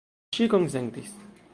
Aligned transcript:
Ŝi 0.37 0.47
konsentis. 0.53 1.17